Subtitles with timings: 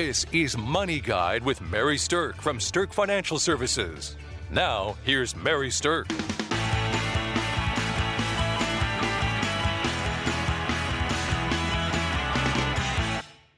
[0.00, 4.16] This is Money Guide with Mary Sterk from Sterk Financial Services.
[4.48, 6.08] Now, here's Mary Sterk.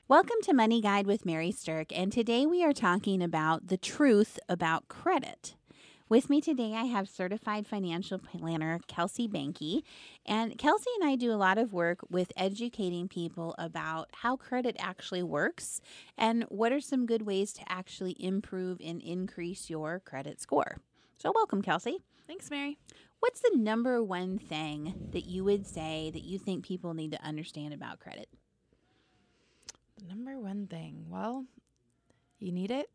[0.08, 4.38] Welcome to Money Guide with Mary Sterk, and today we are talking about the truth
[4.48, 5.56] about credit.
[6.10, 9.82] With me today, I have certified financial planner Kelsey Banky.
[10.26, 14.74] And Kelsey and I do a lot of work with educating people about how credit
[14.80, 15.80] actually works
[16.18, 20.78] and what are some good ways to actually improve and increase your credit score.
[21.16, 21.98] So, welcome, Kelsey.
[22.26, 22.76] Thanks, Mary.
[23.20, 27.24] What's the number one thing that you would say that you think people need to
[27.24, 28.28] understand about credit?
[29.96, 31.04] The number one thing.
[31.08, 31.44] Well,
[32.40, 32.90] you need it.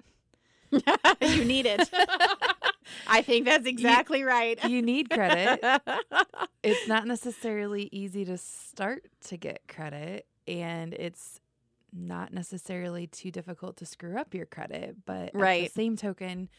[1.22, 1.90] you need it.
[3.08, 4.64] I think that's exactly you, right.
[4.66, 5.59] You need credit.
[6.64, 11.41] it's not necessarily easy to start to get credit, and it's
[11.94, 14.98] not necessarily too difficult to screw up your credit.
[15.05, 15.66] But right.
[15.66, 16.50] at the same token,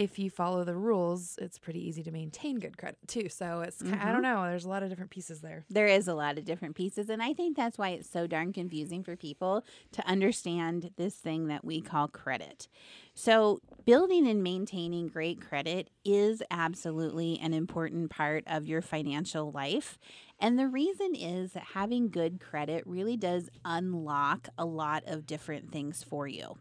[0.00, 3.28] if you follow the rules, it's pretty easy to maintain good credit too.
[3.28, 4.00] So it's mm-hmm.
[4.00, 4.42] I don't know.
[4.44, 5.66] There's a lot of different pieces there.
[5.68, 8.54] There is a lot of different pieces, and I think that's why it's so darn
[8.54, 9.62] confusing for people
[9.92, 12.66] to understand this thing that we call credit.
[13.12, 19.98] So building and maintaining great credit is absolutely an important part of your financial life.
[20.40, 25.70] And the reason is that having good credit really does unlock a lot of different
[25.70, 26.56] things for you.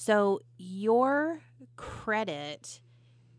[0.00, 1.40] So, your
[1.74, 2.80] credit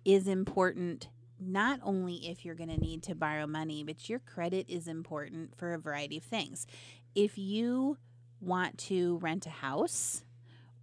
[0.03, 1.07] is important
[1.39, 5.57] not only if you're going to need to borrow money, but your credit is important
[5.57, 6.67] for a variety of things.
[7.15, 7.97] If you
[8.41, 10.25] want to rent a house,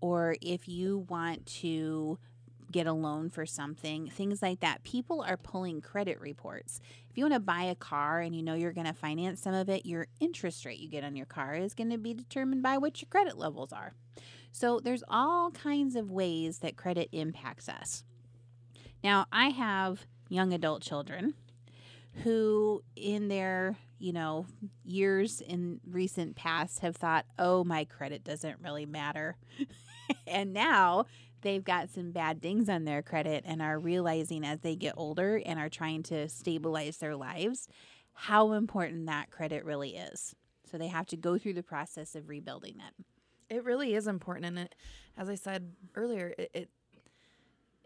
[0.00, 2.18] or if you want to
[2.72, 4.82] get a loan for something, things like that.
[4.82, 6.80] People are pulling credit reports.
[7.10, 9.54] If you want to buy a car and you know you're going to finance some
[9.54, 12.62] of it, your interest rate you get on your car is going to be determined
[12.62, 13.92] by what your credit levels are.
[14.56, 18.04] So there's all kinds of ways that credit impacts us.
[19.04, 21.34] Now, I have young adult children
[22.24, 24.46] who in their, you know,
[24.82, 29.36] years in recent past have thought, "Oh, my credit doesn't really matter."
[30.26, 31.04] and now
[31.42, 35.38] they've got some bad things on their credit and are realizing as they get older
[35.44, 37.68] and are trying to stabilize their lives
[38.14, 40.34] how important that credit really is.
[40.64, 43.04] So they have to go through the process of rebuilding it.
[43.48, 44.74] It really is important, and it,
[45.16, 46.70] as I said earlier, it, it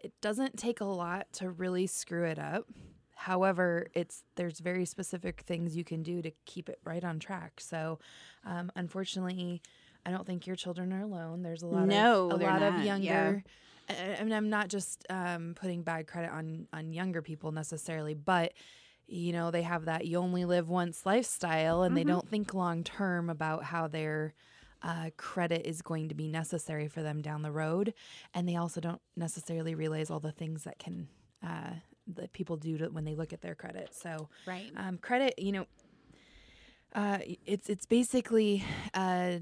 [0.02, 2.66] it doesn't take a lot to really screw it up.
[3.14, 7.60] However, it's there's very specific things you can do to keep it right on track.
[7.60, 7.98] So,
[8.46, 9.60] um, unfortunately,
[10.06, 11.42] I don't think your children are alone.
[11.42, 12.78] There's a lot no, of a lot not.
[12.78, 13.44] of younger.
[13.44, 14.16] Yeah.
[14.18, 18.52] I mean, I'm not just um, putting bad credit on on younger people necessarily, but
[19.06, 21.96] you know they have that you only live once lifestyle, and mm-hmm.
[21.96, 24.32] they don't think long term about how they're
[24.82, 27.94] uh, credit is going to be necessary for them down the road,
[28.34, 31.08] and they also don't necessarily realize all the things that can
[31.46, 31.74] uh,
[32.14, 33.90] that people do to, when they look at their credit.
[33.92, 35.66] So, right, um, credit, you know,
[36.94, 38.64] uh, it's it's basically
[38.94, 39.38] uh,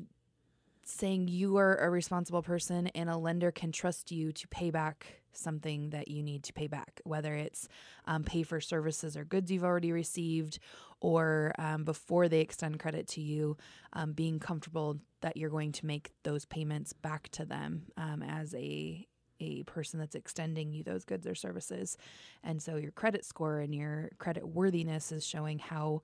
[0.91, 5.22] saying you are a responsible person and a lender can trust you to pay back
[5.32, 7.69] something that you need to pay back, whether it's
[8.06, 10.59] um, pay for services or goods you've already received,
[11.00, 13.56] or um, before they extend credit to you,
[13.93, 18.54] um, being comfortable that you're going to make those payments back to them um, as
[18.54, 19.06] a
[19.41, 21.97] a person that's extending you those goods or services.
[22.43, 26.03] And so your credit score and your credit worthiness is showing how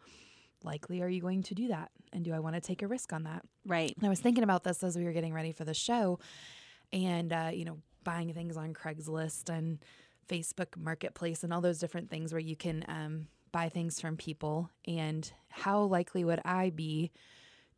[0.65, 1.91] likely are you going to do that?
[2.13, 3.43] And do I want to take a risk on that?
[3.67, 3.95] Right.
[3.97, 6.19] And I was thinking about this as we were getting ready for the show
[6.93, 9.79] and, uh, you know, buying things on Craigslist and
[10.29, 14.71] Facebook Marketplace and all those different things where you can um, buy things from people.
[14.87, 17.11] And how likely would I be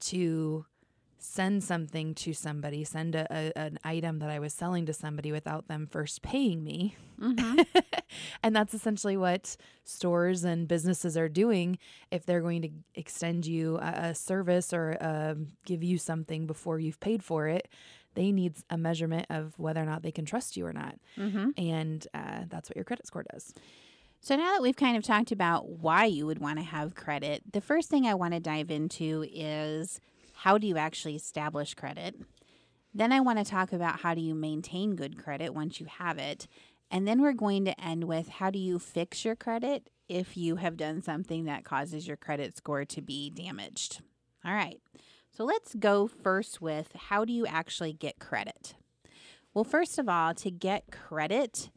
[0.01, 0.67] to
[1.19, 5.33] send something to somebody, send a, a, an item that I was selling to somebody
[5.33, 6.97] without them first paying me?
[7.21, 7.61] Mm-hmm.
[8.43, 11.79] and that's essentially what stores and businesses are doing
[12.11, 15.35] if they're going to extend you a, a service or uh,
[15.65, 17.69] give you something before you've paid for it
[18.17, 20.97] they need a measurement of whether or not they can trust you or not.
[21.17, 21.51] Mm-hmm.
[21.57, 23.55] And uh, that's what your credit score does.
[24.21, 27.43] So, now that we've kind of talked about why you would want to have credit,
[27.53, 30.01] the first thing I want to dive into is
[30.47, 32.15] how do you actually establish credit?
[32.95, 36.19] Then I want to talk about how do you maintain good credit once you have
[36.19, 36.47] it.
[36.89, 40.55] And then we're going to end with how do you fix your credit if you
[40.55, 44.03] have done something that causes your credit score to be damaged.
[44.45, 44.79] All right.
[45.33, 48.77] So let's go first with how do you actually get credit?
[49.53, 51.71] Well, first of all, to get credit,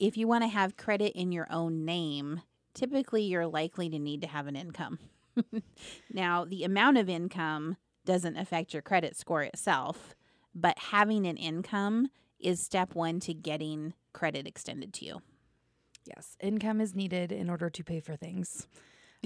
[0.00, 2.42] if you want to have credit in your own name,
[2.74, 4.98] typically you're likely to need to have an income.
[6.12, 10.14] now, the amount of income doesn't affect your credit score itself,
[10.54, 12.08] but having an income
[12.38, 15.22] is step one to getting credit extended to you.
[16.04, 18.66] Yes, income is needed in order to pay for things.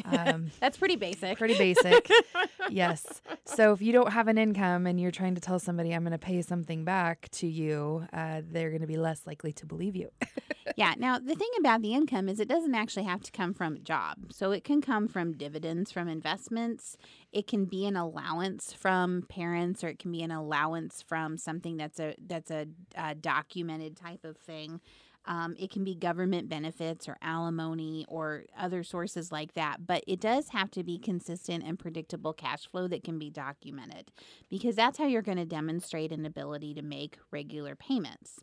[0.04, 1.38] Um, That's pretty basic.
[1.38, 2.10] pretty basic.
[2.70, 3.20] yes.
[3.44, 6.12] So if you don't have an income and you're trying to tell somebody I'm going
[6.12, 9.96] to pay something back to you, uh, they're going to be less likely to believe
[9.96, 10.10] you.
[10.76, 10.94] yeah.
[10.96, 13.80] Now, the thing about the income is it doesn't actually have to come from a
[13.80, 14.32] job.
[14.32, 16.96] So it can come from dividends from investments.
[17.32, 21.76] It can be an allowance from parents, or it can be an allowance from something
[21.76, 22.66] that's a that's a,
[22.96, 24.80] a documented type of thing.
[25.28, 30.20] Um, it can be government benefits or alimony or other sources like that, but it
[30.20, 34.10] does have to be consistent and predictable cash flow that can be documented
[34.48, 38.40] because that's how you're going to demonstrate an ability to make regular payments.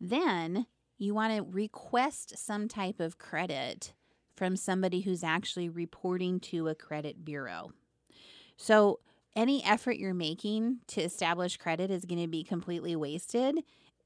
[0.00, 0.66] Then
[0.98, 3.92] you want to request some type of credit
[4.36, 7.72] from somebody who's actually reporting to a credit bureau.
[8.56, 9.00] So,
[9.34, 13.58] any effort you're making to establish credit is going to be completely wasted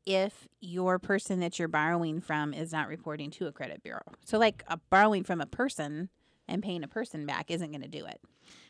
[0.06, 4.02] if your person that you're borrowing from is not reporting to a credit bureau.
[4.24, 6.08] So, like a borrowing from a person
[6.48, 8.20] and paying a person back isn't going to do it.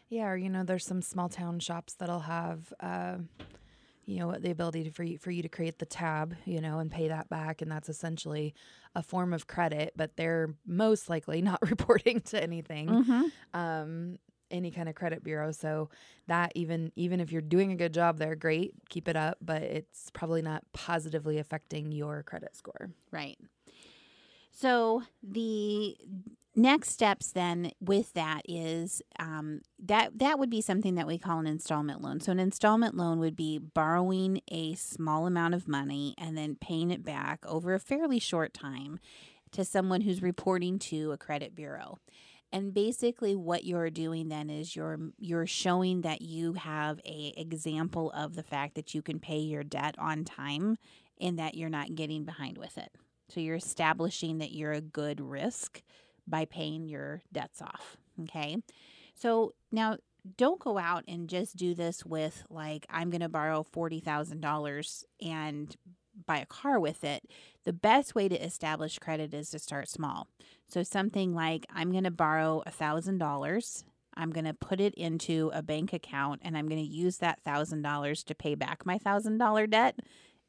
[0.08, 3.18] Yeah, or you know, there's some small town shops that'll have, uh,
[4.06, 6.80] you know, the ability to, for you for you to create the tab, you know,
[6.80, 8.54] and pay that back, and that's essentially
[8.94, 9.92] a form of credit.
[9.96, 12.88] But they're most likely not reporting to anything.
[12.88, 13.22] Mm-hmm.
[13.54, 14.18] Um,
[14.50, 15.88] any kind of credit bureau so
[16.26, 19.62] that even even if you're doing a good job there great keep it up but
[19.62, 23.38] it's probably not positively affecting your credit score Right.
[24.52, 25.96] So the
[26.54, 31.38] next steps then with that is um, that that would be something that we call
[31.38, 32.20] an installment loan.
[32.20, 36.90] So an installment loan would be borrowing a small amount of money and then paying
[36.90, 38.98] it back over a fairly short time
[39.52, 41.98] to someone who's reporting to a credit bureau.
[42.52, 48.10] And basically what you're doing then is you're you're showing that you have a example
[48.10, 50.76] of the fact that you can pay your debt on time
[51.20, 52.90] and that you're not getting behind with it.
[53.28, 55.82] So you're establishing that you're a good risk
[56.26, 57.96] by paying your debts off.
[58.22, 58.56] Okay.
[59.14, 59.98] So now
[60.36, 65.76] don't go out and just do this with, like, I'm going to borrow $40,000 and
[66.26, 67.24] buy a car with it.
[67.64, 70.28] The best way to establish credit is to start small.
[70.68, 73.84] So something like, I'm going to borrow a $1,000.
[74.14, 77.44] I'm going to put it into a bank account and I'm going to use that
[77.44, 79.98] $1,000 to pay back my $1,000 debt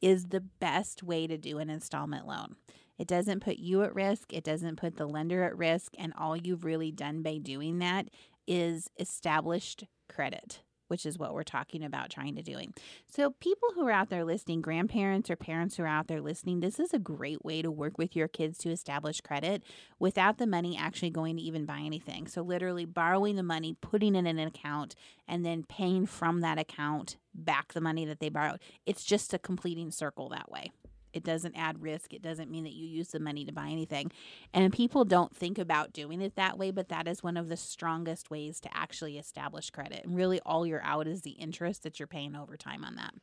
[0.01, 2.55] is the best way to do an installment loan.
[2.97, 6.35] It doesn't put you at risk, it doesn't put the lender at risk, and all
[6.35, 8.09] you've really done by doing that
[8.47, 10.61] is established credit,
[10.91, 12.73] which is what we're talking about trying to doing.
[13.07, 16.59] So people who are out there listening, grandparents or parents who are out there listening,
[16.59, 19.63] this is a great way to work with your kids to establish credit
[19.99, 22.27] without the money actually going to even buy anything.
[22.27, 24.95] So literally borrowing the money, putting it in an account,
[25.29, 28.59] and then paying from that account back the money that they borrowed.
[28.85, 30.73] It's just a completing circle that way.
[31.13, 32.13] It doesn't add risk.
[32.13, 34.11] It doesn't mean that you use the money to buy anything.
[34.53, 37.57] And people don't think about doing it that way, but that is one of the
[37.57, 40.05] strongest ways to actually establish credit.
[40.05, 43.13] And really, all you're out is the interest that you're paying over time on that.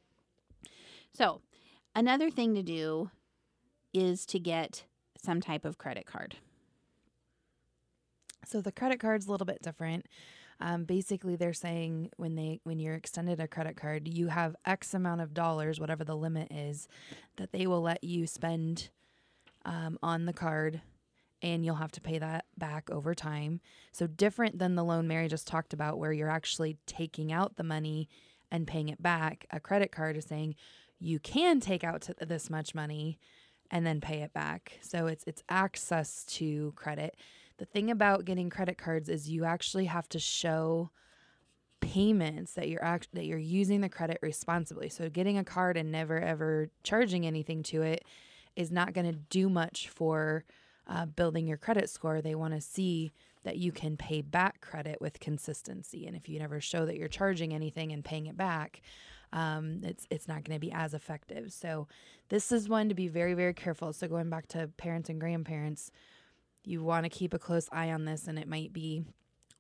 [1.13, 1.41] So,
[1.95, 3.11] another thing to do
[3.93, 4.85] is to get
[5.17, 6.37] some type of credit card.
[8.45, 10.07] So the credit card's a little bit different.
[10.61, 14.93] Um, basically, they're saying when they when you're extended a credit card, you have X
[14.95, 16.89] amount of dollars, whatever the limit is,
[17.37, 18.91] that they will let you spend
[19.65, 20.81] um, on the card,
[21.43, 23.61] and you'll have to pay that back over time.
[23.93, 27.65] So different than the loan Mary just talked about, where you're actually taking out the
[27.65, 28.09] money
[28.51, 29.47] and paying it back.
[29.53, 30.57] A credit card is saying
[30.99, 33.19] you can take out this much money
[33.71, 34.79] and then pay it back.
[34.81, 37.17] So it's it's access to credit.
[37.59, 40.91] The thing about getting credit cards is you actually have to show
[41.81, 44.89] payments that you're act- that you're using the credit responsibly.
[44.89, 48.05] So getting a card and never ever charging anything to it
[48.57, 50.45] is not going to do much for
[50.87, 52.21] uh, building your credit score.
[52.21, 53.13] They want to see
[53.45, 57.09] that you can pay back credit with consistency, and if you never show that you're
[57.09, 58.81] charging anything and paying it back,
[59.33, 61.53] um, it's it's not going to be as effective.
[61.53, 61.87] So
[62.29, 63.93] this is one to be very very careful.
[63.93, 65.93] So going back to parents and grandparents,
[66.69, 69.05] you want to keep a close eye on this, and it might be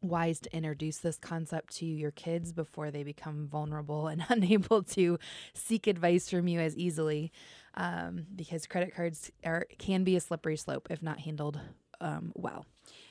[0.00, 5.18] wise to introduce this concept to your kids before they become vulnerable and unable to
[5.54, 7.32] seek advice from you as easily,
[7.74, 11.60] um, because credit cards are can be a slippery slope if not handled
[12.00, 12.64] um, well.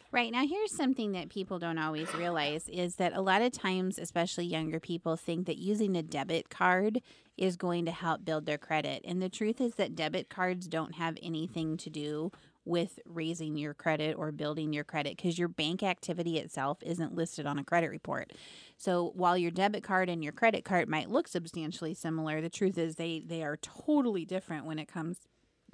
[0.10, 0.32] Right.
[0.32, 4.46] Now, here's something that people don't always realize is that a lot of times, especially
[4.46, 7.02] younger people, think that using a debit card
[7.36, 9.02] is going to help build their credit.
[9.04, 12.32] And the truth is that debit cards don't have anything to do
[12.68, 17.46] with raising your credit or building your credit because your bank activity itself isn't listed
[17.46, 18.34] on a credit report.
[18.78, 22.78] So while your debit card and your credit card might look substantially similar, the truth
[22.78, 25.18] is they they are totally different when it comes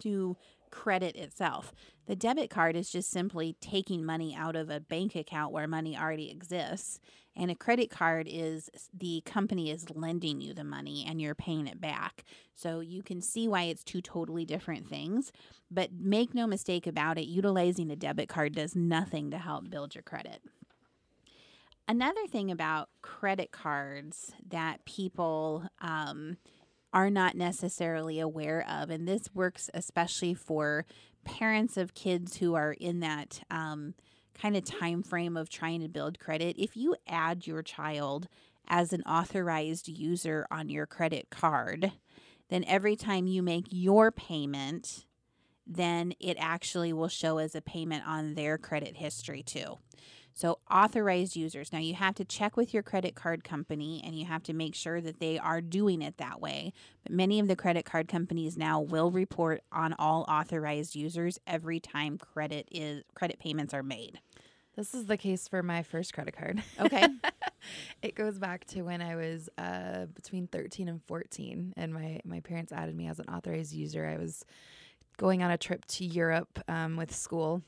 [0.01, 0.37] to
[0.73, 1.71] credit itself.
[2.07, 5.95] The debit card is just simply taking money out of a bank account where money
[5.95, 6.99] already exists.
[7.35, 11.67] And a credit card is the company is lending you the money and you're paying
[11.67, 12.23] it back.
[12.55, 15.31] So you can see why it's two totally different things.
[15.69, 19.93] But make no mistake about it, utilizing a debit card does nothing to help build
[19.93, 20.41] your credit.
[21.87, 26.37] Another thing about credit cards that people um,
[26.93, 28.89] are not necessarily aware of.
[28.89, 30.85] And this works especially for
[31.25, 33.95] parents of kids who are in that um,
[34.39, 36.55] kind of time frame of trying to build credit.
[36.57, 38.27] If you add your child
[38.67, 41.91] as an authorized user on your credit card,
[42.49, 45.05] then every time you make your payment,
[45.65, 49.77] then it actually will show as a payment on their credit history too.
[50.33, 51.71] So, authorized users.
[51.71, 54.73] Now, you have to check with your credit card company and you have to make
[54.73, 56.73] sure that they are doing it that way.
[57.03, 61.79] But many of the credit card companies now will report on all authorized users every
[61.79, 64.19] time credit is credit payments are made.
[64.75, 66.63] This is the case for my first credit card.
[66.79, 67.05] Okay.
[68.01, 72.39] it goes back to when I was uh, between 13 and 14, and my, my
[72.39, 74.07] parents added me as an authorized user.
[74.07, 74.43] I was
[75.17, 77.61] going on a trip to Europe um, with school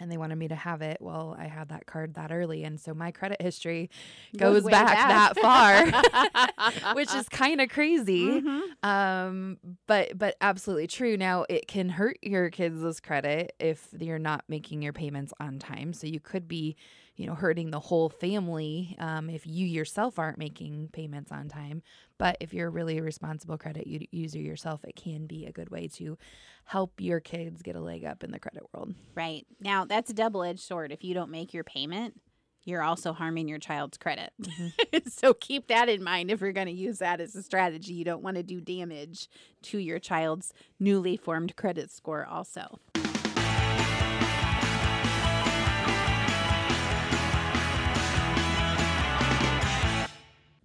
[0.00, 0.96] and they wanted me to have it.
[1.00, 3.90] Well, I had that card that early, and so my credit history
[4.36, 8.26] goes, goes back, back, that far, which is kind of crazy.
[8.26, 8.88] Mm-hmm.
[8.88, 11.16] Um, but but absolutely true.
[11.16, 15.92] Now it can hurt your kids' credit if you're not making your payments on time.
[15.92, 16.76] So you could be
[17.20, 21.82] you know, hurting the whole family um, if you yourself aren't making payments on time.
[22.16, 25.86] But if you're really a responsible credit user yourself, it can be a good way
[25.96, 26.16] to
[26.64, 28.94] help your kids get a leg up in the credit world.
[29.14, 29.46] Right.
[29.60, 30.92] Now, that's a double edged sword.
[30.92, 32.18] If you don't make your payment,
[32.64, 34.32] you're also harming your child's credit.
[34.40, 34.96] Mm-hmm.
[35.08, 37.92] so keep that in mind if you're going to use that as a strategy.
[37.92, 39.28] You don't want to do damage
[39.64, 42.78] to your child's newly formed credit score, also.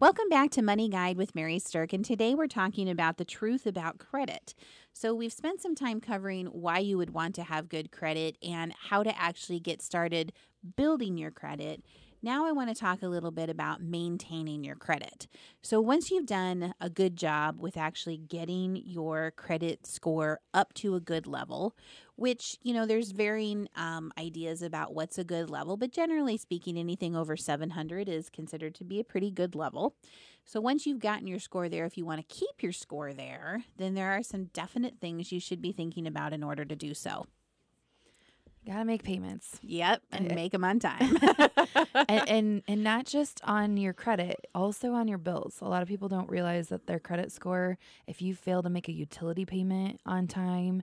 [0.05, 3.65] Welcome back to Money Guide with Mary Sterk, and today we're talking about the truth
[3.65, 4.53] about credit.
[4.93, 8.71] So, we've spent some time covering why you would want to have good credit and
[8.89, 10.31] how to actually get started
[10.75, 11.83] building your credit.
[12.25, 15.27] Now, I want to talk a little bit about maintaining your credit.
[15.61, 20.95] So, once you've done a good job with actually getting your credit score up to
[20.95, 21.77] a good level,
[22.15, 26.79] which, you know, there's varying um, ideas about what's a good level, but generally speaking,
[26.79, 29.95] anything over 700 is considered to be a pretty good level.
[30.45, 33.65] So, once you've gotten your score there, if you want to keep your score there,
[33.77, 36.95] then there are some definite things you should be thinking about in order to do
[36.95, 37.27] so.
[38.65, 39.59] Gotta make payments.
[39.61, 41.17] Yep, and make them on time.
[42.09, 45.57] and, and, and not just on your credit, also on your bills.
[45.61, 48.87] A lot of people don't realize that their credit score, if you fail to make
[48.87, 50.81] a utility payment on time,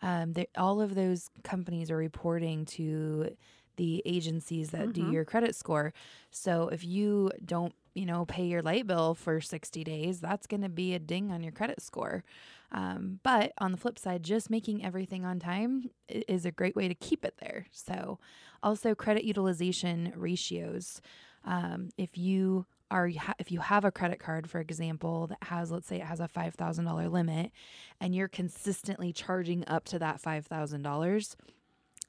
[0.00, 3.36] um, all of those companies are reporting to
[3.76, 5.08] the agencies that mm-hmm.
[5.08, 5.92] do your credit score.
[6.30, 10.62] So if you don't, you know, pay your light bill for 60 days, that's going
[10.62, 12.24] to be a ding on your credit score.
[12.70, 16.88] Um, but on the flip side, just making everything on time is a great way
[16.88, 17.66] to keep it there.
[17.70, 18.18] So,
[18.62, 21.00] also credit utilization ratios.
[21.44, 25.86] Um, if you are if you have a credit card for example that has let's
[25.86, 27.52] say it has a $5000 limit
[28.00, 31.36] and you're consistently charging up to that $5000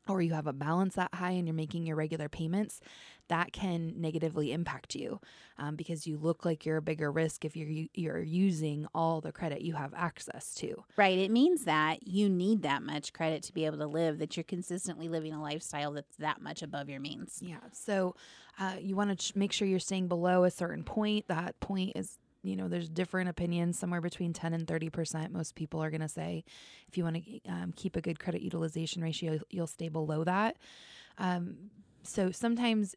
[0.08, 2.82] or you have a balance that high and you're making your regular payments,
[3.30, 5.20] that can negatively impact you
[5.58, 9.32] um, because you look like you're a bigger risk if you're you're using all the
[9.32, 10.84] credit you have access to.
[10.98, 11.18] Right.
[11.18, 14.20] It means that you need that much credit to be able to live.
[14.20, 17.40] That you're consistently living a lifestyle that's that much above your means.
[17.42, 17.58] Yeah.
[17.72, 18.16] So
[18.60, 21.28] uh, you want to ch- make sure you're staying below a certain point.
[21.28, 25.56] That point is you know there's different opinions somewhere between 10 and 30 percent most
[25.56, 26.46] people are going to say
[26.88, 30.56] if you want to um, keep a good credit utilization ratio you'll stay below that
[31.18, 31.58] um,
[32.04, 32.96] so sometimes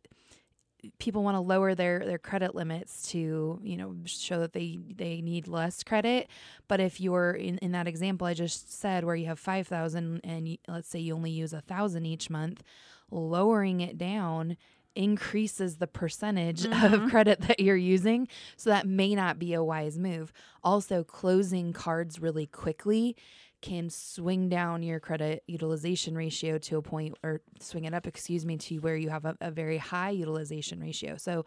[0.99, 5.21] people want to lower their their credit limits to you know show that they they
[5.21, 6.29] need less credit
[6.69, 10.49] but if you're in, in that example i just said where you have 5000 and
[10.49, 12.63] you, let's say you only use a thousand each month
[13.11, 14.57] lowering it down
[14.95, 16.95] increases the percentage mm-hmm.
[16.95, 18.29] of credit that you're using.
[18.57, 20.33] So that may not be a wise move.
[20.63, 23.17] Also, closing cards really quickly
[23.63, 28.45] can swing down your credit utilization ratio to a point or swing it up, excuse
[28.45, 31.17] me, to where you have a, a very high utilization ratio.
[31.17, 31.47] So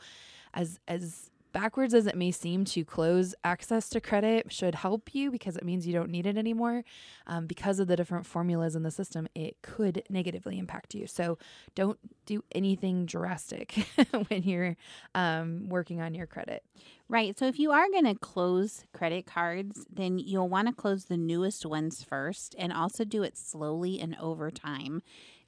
[0.53, 5.31] as as backwards as it may seem to close access to credit should help you
[5.31, 6.83] because it means you don't need it anymore.
[7.27, 11.07] Um, because of the different formulas in the system, it could negatively impact you.
[11.07, 11.37] So
[11.73, 13.71] don't do anything drastic
[14.27, 14.75] when you're
[15.15, 16.61] um, working on your credit.
[17.07, 17.39] Right.
[17.39, 21.15] So if you are going to close credit cards, then you'll want to close the
[21.15, 25.03] newest ones first and also do it slowly and over time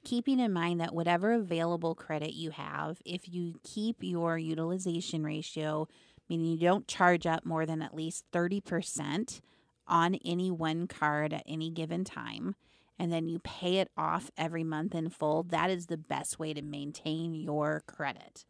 [0.08, 5.86] keeping in mind that whatever available credit you have, if you keep your utilization ratio,
[6.30, 9.42] meaning you don't charge up more than at least 30%
[9.86, 12.54] on any one card at any given time,
[12.98, 16.54] and then you pay it off every month in full, that is the best way
[16.54, 18.46] to maintain your credit.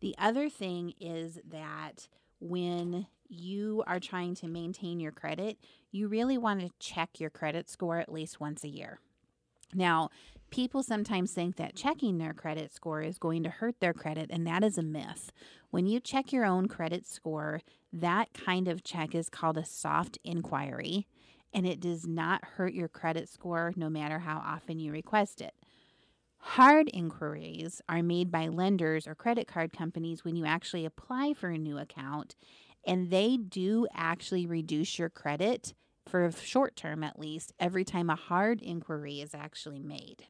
[0.00, 2.08] The other thing is that
[2.40, 5.58] when you are trying to maintain your credit,
[5.92, 8.98] you really want to check your credit score at least once a year.
[9.74, 10.10] Now,
[10.52, 14.46] people sometimes think that checking their credit score is going to hurt their credit, and
[14.46, 15.32] that is a myth.
[15.70, 20.18] When you check your own credit score, that kind of check is called a soft
[20.22, 21.08] inquiry,
[21.54, 25.54] and it does not hurt your credit score no matter how often you request it.
[26.36, 31.48] Hard inquiries are made by lenders or credit card companies when you actually apply for
[31.48, 32.36] a new account,
[32.86, 35.72] and they do actually reduce your credit
[36.06, 40.26] for a short term at least every time a hard inquiry is actually made.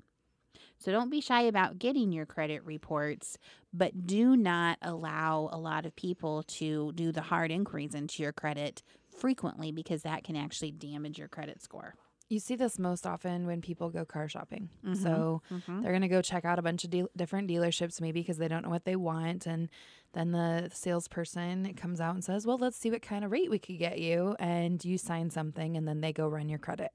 [0.82, 3.38] So don't be shy about getting your credit reports,
[3.72, 8.32] but do not allow a lot of people to do the hard inquiries into your
[8.32, 8.82] credit
[9.16, 11.94] frequently because that can actually damage your credit score.
[12.28, 14.70] You see this most often when people go car shopping.
[14.84, 15.02] Mm-hmm.
[15.02, 15.82] So mm-hmm.
[15.82, 18.48] they're going to go check out a bunch of de- different dealerships, maybe because they
[18.48, 19.46] don't know what they want.
[19.46, 19.68] And
[20.14, 23.58] then the salesperson comes out and says, Well, let's see what kind of rate we
[23.58, 24.34] could get you.
[24.38, 26.92] And you sign something, and then they go run your credit.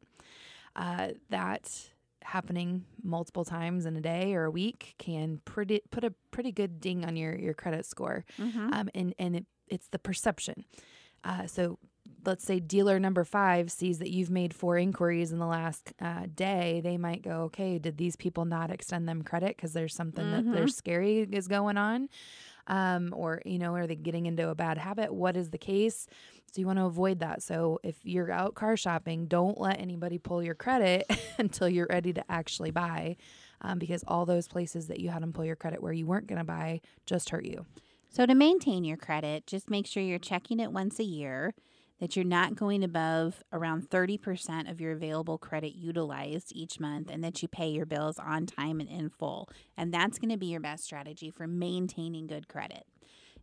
[0.76, 1.90] Uh, that
[2.28, 6.82] happening multiple times in a day or a week can pretty put a pretty good
[6.82, 8.74] ding on your your credit score, mm-hmm.
[8.74, 10.66] um, and and it, it's the perception.
[11.24, 11.80] Uh, so
[12.26, 16.24] let's say dealer number five sees that you've made four inquiries in the last uh,
[16.34, 20.26] day, they might go, okay, did these people not extend them credit because there's something
[20.26, 20.52] mm-hmm.
[20.52, 22.10] that there's scary is going on?
[22.68, 25.14] Um, or, you know, are they getting into a bad habit?
[25.14, 26.08] What is the case?
[26.52, 27.42] So you want to avoid that.
[27.42, 32.14] So if you're out car shopping, don't let anybody pull your credit until you're ready
[32.14, 33.18] to actually buy,
[33.62, 36.28] um, because all those places that you had them pull your credit where you weren't
[36.28, 37.66] going to buy just hurt you.
[38.10, 41.54] So to maintain your credit, just make sure you're checking it once a year
[42.00, 47.24] that you're not going above around 30% of your available credit utilized each month and
[47.24, 49.50] that you pay your bills on time and in full.
[49.76, 52.86] And that's going to be your best strategy for maintaining good credit.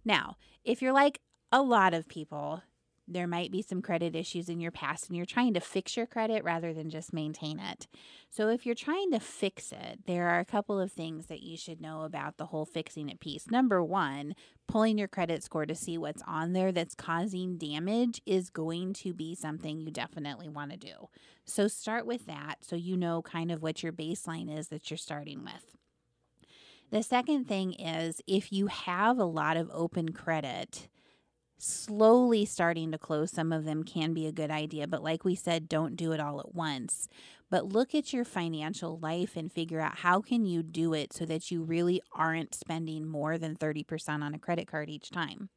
[0.04, 2.62] Now, if you're like a lot of people,
[3.06, 6.06] there might be some credit issues in your past and you're trying to fix your
[6.06, 7.86] credit rather than just maintain it.
[8.30, 11.56] So, if you're trying to fix it, there are a couple of things that you
[11.56, 13.50] should know about the whole fixing it piece.
[13.50, 14.34] Number one,
[14.66, 19.12] pulling your credit score to see what's on there that's causing damage is going to
[19.12, 21.08] be something you definitely want to do.
[21.44, 24.96] So, start with that so you know kind of what your baseline is that you're
[24.96, 25.76] starting with.
[26.90, 30.88] The second thing is if you have a lot of open credit,
[31.64, 34.87] slowly starting to close some of them can be a good idea.
[34.87, 37.09] But like we said, don't do it all at once.
[37.50, 41.24] But look at your financial life and figure out how can you do it so
[41.27, 45.48] that you really aren't spending more than 30% on a credit card each time.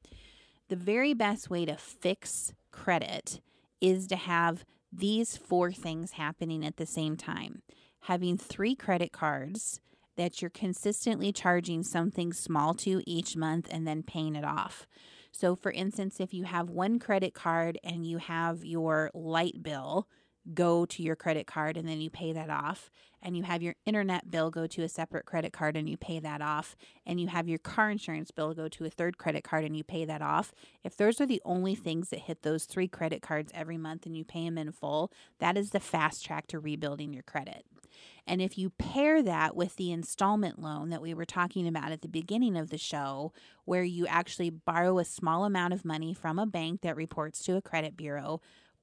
[0.69, 3.41] The very best way to fix credit
[3.81, 7.61] is to have these four things happening at the same time.
[8.01, 9.81] Having three credit cards
[10.17, 14.87] that you're consistently charging something small to each month and then paying it off.
[15.39, 20.07] So, for instance, if you have one credit card and you have your light bill
[20.51, 22.89] go to your credit card and then you pay that off,
[23.21, 26.19] and you have your internet bill go to a separate credit card and you pay
[26.19, 29.63] that off, and you have your car insurance bill go to a third credit card
[29.63, 32.87] and you pay that off, if those are the only things that hit those three
[32.87, 36.47] credit cards every month and you pay them in full, that is the fast track
[36.47, 37.63] to rebuilding your credit.
[38.25, 42.01] And if you pair that with the installment loan that we were talking about at
[42.01, 43.31] the beginning of the show,
[43.65, 47.55] where you actually borrow a small amount of money from a bank that reports to
[47.55, 48.41] a credit bureau,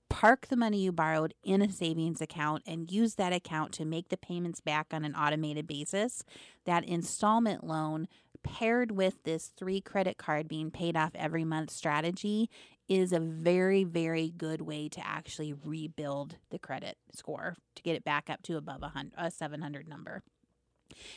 [0.08, 4.08] park the money you borrowed in a savings account and use that account to make
[4.08, 6.24] the payments back on an automated basis,
[6.64, 8.06] that installment loan
[8.44, 12.48] paired with this three credit card being paid off every month strategy
[12.88, 18.04] is a very, very good way to actually rebuild the credit score to get it
[18.04, 20.22] back up to above a, hundred, a 700 number.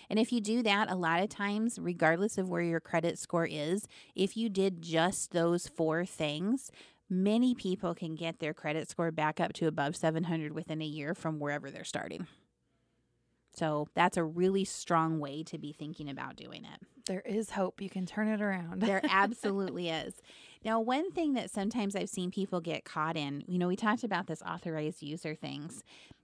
[0.10, 3.48] And if you do that, a lot of times, regardless of where your credit score
[3.50, 6.72] is, if you did just those four things,
[7.10, 11.14] many people can get their credit score back up to above 700 within a year
[11.14, 12.28] from wherever they're starting.
[13.54, 16.80] So that's a really strong way to be thinking about doing it.
[17.08, 17.82] There is hope.
[17.82, 18.82] You can turn it around.
[18.82, 20.22] there absolutely is.
[20.64, 24.04] Now, one thing that sometimes I've seen people get caught in, you know, we talked
[24.04, 25.84] about this authorized user things.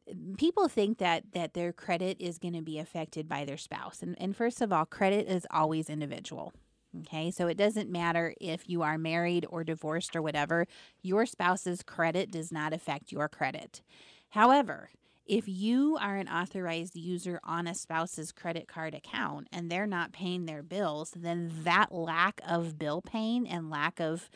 [0.10, 4.02] Mm, people think that that their credit is going to be affected by their spouse.
[4.02, 6.54] And, and first of all, credit is always individual.
[7.02, 10.68] Okay, so it doesn't matter if you are married or divorced or whatever,
[11.02, 13.82] your spouse's credit does not affect your credit.
[14.30, 14.92] However,
[15.26, 20.12] if you are an authorized user on a spouse's credit card account and they're not
[20.12, 24.30] paying their bills, then that lack of bill paying and lack of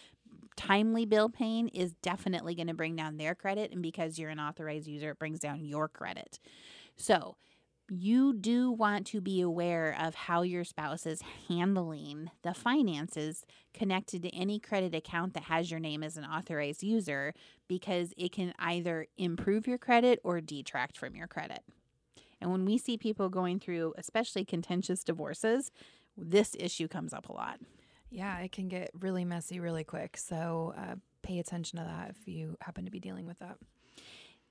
[0.55, 3.71] timely bill paying is definitely going to bring down their credit.
[3.71, 6.39] And because you're an authorized user, it brings down your credit.
[6.95, 7.35] So,
[7.89, 14.23] you do want to be aware of how your spouse is handling the finances connected
[14.23, 17.33] to any credit account that has your name as an authorized user
[17.67, 21.63] because it can either improve your credit or detract from your credit.
[22.39, 25.71] And when we see people going through, especially contentious divorces,
[26.15, 27.59] this issue comes up a lot.
[28.09, 30.17] Yeah, it can get really messy really quick.
[30.17, 33.57] So uh, pay attention to that if you happen to be dealing with that.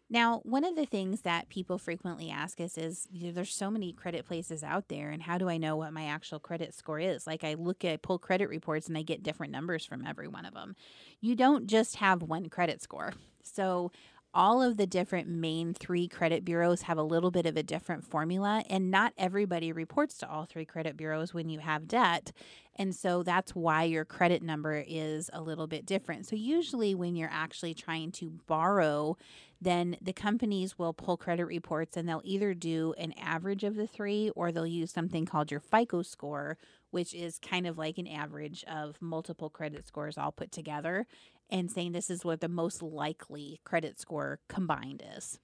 [0.09, 3.71] Now, one of the things that people frequently ask us is you know, there's so
[3.71, 7.01] many credit places out there, and how do I know what my actual credit score
[7.01, 7.27] is?
[7.27, 10.45] Like, I look at pull credit reports and I get different numbers from every one
[10.45, 10.77] of them.
[11.21, 13.15] You don't just have one credit score.
[13.43, 13.91] So,
[14.37, 18.05] all of the different main three credit bureaus have a little bit of a different
[18.05, 22.33] formula, and not everybody reports to all three credit bureaus when you have debt.
[22.77, 26.27] And so that's why your credit number is a little bit different.
[26.27, 29.17] So, usually, when you're actually trying to borrow,
[29.61, 33.87] then the companies will pull credit reports and they'll either do an average of the
[33.87, 36.59] three or they'll use something called your FICO score,
[36.91, 41.07] which is kind of like an average of multiple credit scores all put together
[41.51, 45.39] and saying this is what the most likely credit score combined is.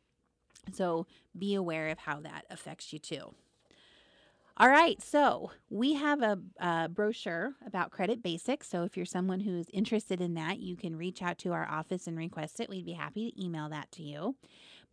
[0.72, 3.34] So be aware of how that affects you too.
[4.62, 8.68] All right, so we have a, a, brochure about credit basics.
[8.68, 12.06] So if you're someone who's interested in that, you can reach out to our office
[12.06, 12.68] and request it.
[12.68, 14.36] We'd be happy to email that to you.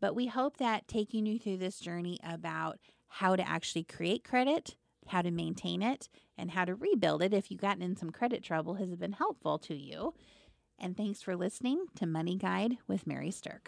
[0.02, 2.80] But we hope that taking you through this journey about
[3.10, 7.52] how to actually create credit, how to maintain it, and how to rebuild it if
[7.52, 10.16] you've gotten in some credit trouble has been helpful to you.
[10.80, 13.68] And thanks for listening to Money Guide with Mary Sterk